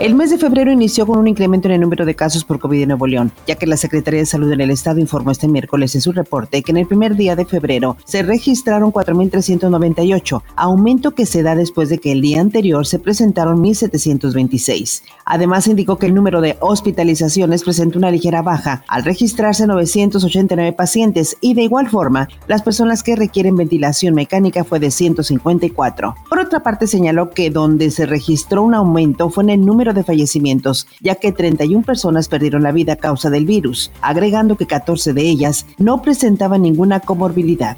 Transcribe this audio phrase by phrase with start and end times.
[0.00, 2.80] El mes de febrero inició con un incremento en el número de casos por COVID
[2.80, 5.94] en Nuevo León, ya que la Secretaría de Salud en el Estado informó este miércoles
[5.94, 11.26] en su reporte que en el primer día de febrero se registraron 4.398, aumento que
[11.26, 15.02] se da después de que el día anterior se presentaron 1.726.
[15.26, 21.36] Además, indicó que el número de hospitalizaciones presentó una ligera baja al registrarse 989 pacientes
[21.42, 26.14] y de igual forma, las personas que requieren ventilación mecánica fue de 154.
[26.26, 30.02] Por otra parte, señaló que donde se registró un aumento fue en el número de
[30.02, 35.12] fallecimientos, ya que 31 personas perdieron la vida a causa del virus, agregando que 14
[35.12, 37.76] de ellas no presentaban ninguna comorbilidad.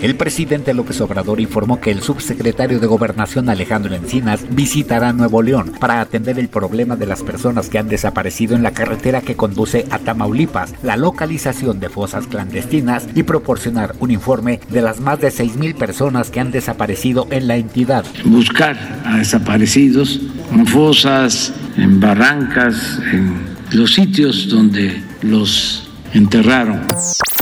[0.00, 5.72] El presidente López Obrador informó que el subsecretario de Gobernación Alejandro Encinas visitará Nuevo León
[5.80, 9.86] para atender el problema de las personas que han desaparecido en la carretera que conduce
[9.90, 15.28] a Tamaulipas, la localización de fosas clandestinas y proporcionar un informe de las más de
[15.28, 18.04] 6.000 personas que han desaparecido en la entidad.
[18.24, 20.20] Buscar a desaparecidos
[20.52, 23.34] en fosas, en barrancas, en
[23.72, 26.86] los sitios donde los enterraron.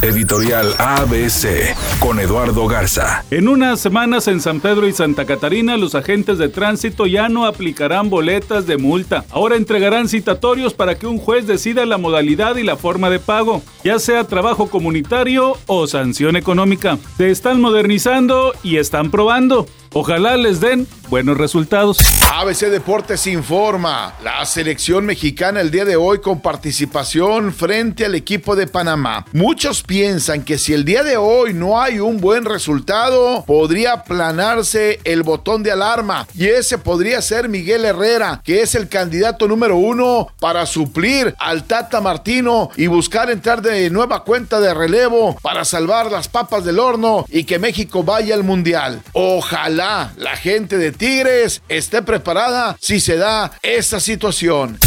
[0.03, 3.25] Editorial ABC con Eduardo Garza.
[3.31, 7.47] En unas semanas en San Pedro y Santa Catarina los agentes de tránsito ya no
[7.47, 9.25] aplicarán boletas de multa.
[9.31, 13.63] Ahora entregarán citatorios para que un juez decida la modalidad y la forma de pago,
[13.85, 16.99] ya sea trabajo comunitario o sanción económica.
[17.17, 19.67] Se están modernizando y están probando.
[19.99, 21.97] Ojalá les den buenos resultados.
[22.31, 24.13] ABC Deportes informa.
[24.23, 29.25] La selección mexicana el día de hoy con participación frente al equipo de Panamá.
[29.33, 35.01] Muchos piensan que si el día de hoy no hay un buen resultado, podría aplanarse
[35.05, 36.27] el botón de alarma.
[36.35, 41.65] Y ese podría ser Miguel Herrera, que es el candidato número uno para suplir al
[41.65, 46.81] Tata Martino y buscar entrar de nueva cuenta de relevo para salvar las papas del
[46.81, 49.01] horno y que México vaya al Mundial.
[49.15, 49.86] Ojalá
[50.17, 54.79] la gente de Tigres esté preparada si se da esa situación.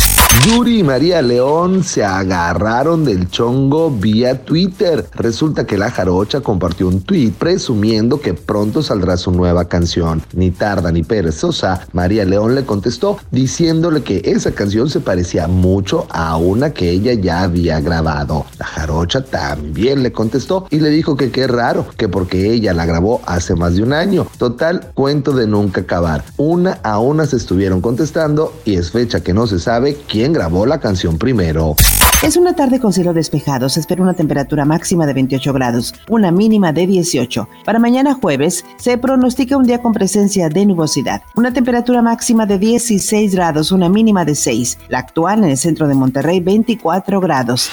[0.46, 5.06] Yuri y María León se agarraron del chongo vía Twitter.
[5.14, 10.22] Resulta que la jarocha compartió un tweet presumiendo que pronto saldrá su nueva canción.
[10.34, 16.08] Ni tarda ni perezosa, María León le contestó diciéndole que esa canción se parecía mucho
[16.10, 18.46] a una que ella ya había grabado.
[18.58, 22.86] La jarocha también le contestó y le dijo que qué raro, que porque ella la
[22.86, 24.26] grabó hace más de un año.
[24.38, 26.24] Total, cuento de nunca acabar.
[26.38, 30.66] Una a una se estuvieron contestando y es fecha que no se sabe quién grabó
[30.66, 31.76] la canción primero.
[32.22, 33.70] Es una tarde con cielo despejado.
[33.70, 37.48] Se espera una temperatura máxima de 28 grados, una mínima de 18.
[37.64, 41.22] Para mañana jueves se pronostica un día con presencia de nubosidad.
[41.36, 44.80] Una temperatura máxima de 16 grados, una mínima de 6.
[44.90, 47.70] La actual en el centro de Monterrey, 24 grados.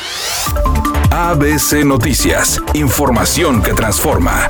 [1.11, 2.61] ABC Noticias.
[2.75, 4.49] Información que transforma.